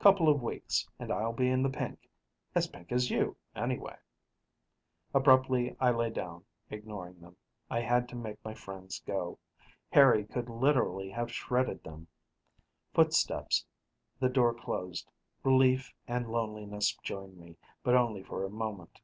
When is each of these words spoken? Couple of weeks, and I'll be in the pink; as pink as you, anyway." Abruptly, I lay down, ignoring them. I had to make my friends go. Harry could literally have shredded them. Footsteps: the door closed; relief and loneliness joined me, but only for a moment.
Couple 0.00 0.28
of 0.28 0.42
weeks, 0.42 0.88
and 0.98 1.12
I'll 1.12 1.32
be 1.32 1.48
in 1.48 1.62
the 1.62 1.70
pink; 1.70 2.10
as 2.56 2.66
pink 2.66 2.90
as 2.90 3.08
you, 3.08 3.36
anyway." 3.54 3.94
Abruptly, 5.14 5.76
I 5.78 5.92
lay 5.92 6.10
down, 6.10 6.44
ignoring 6.70 7.20
them. 7.20 7.36
I 7.70 7.82
had 7.82 8.08
to 8.08 8.16
make 8.16 8.44
my 8.44 8.52
friends 8.52 8.98
go. 9.06 9.38
Harry 9.92 10.24
could 10.24 10.48
literally 10.48 11.10
have 11.10 11.30
shredded 11.30 11.84
them. 11.84 12.08
Footsteps: 12.94 13.64
the 14.18 14.28
door 14.28 14.54
closed; 14.54 15.08
relief 15.44 15.94
and 16.08 16.26
loneliness 16.28 16.96
joined 17.04 17.36
me, 17.38 17.56
but 17.84 17.94
only 17.94 18.24
for 18.24 18.42
a 18.44 18.50
moment. 18.50 19.00